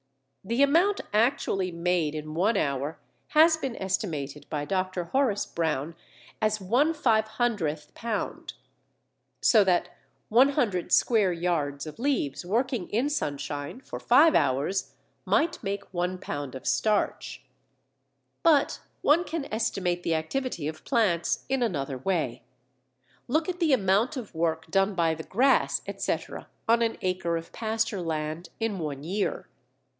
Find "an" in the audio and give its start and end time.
26.81-26.97